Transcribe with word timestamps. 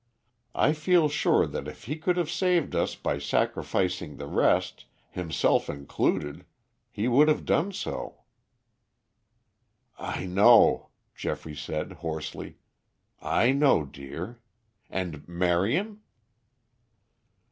I 0.55 0.73
feel 0.73 1.09
sure 1.09 1.45
that 1.45 1.67
if 1.67 1.83
he 1.83 1.95
could 1.95 2.17
have 2.17 2.31
saved 2.31 2.73
us 2.75 2.95
by 2.95 3.19
sacrificing 3.19 4.17
the 4.17 4.25
rest, 4.25 4.85
himself 5.11 5.69
included, 5.69 6.43
he 6.89 7.07
would 7.07 7.27
have 7.27 7.45
done 7.45 7.71
so." 7.71 8.21
"I 9.99 10.25
know," 10.25 10.89
Geoffrey 11.13 11.55
said 11.55 11.91
hoarsely. 12.01 12.57
"I 13.21 13.51
know, 13.51 13.85
dear. 13.85 14.39
And 14.89 15.27
Marion?" 15.27 16.01